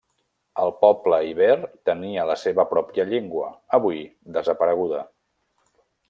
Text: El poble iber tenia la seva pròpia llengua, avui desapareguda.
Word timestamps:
El 0.61 0.71
poble 0.83 1.17
iber 1.31 1.57
tenia 1.89 2.23
la 2.31 2.37
seva 2.45 2.65
pròpia 2.73 3.05
llengua, 3.13 3.51
avui 3.79 4.01
desapareguda. 4.39 5.03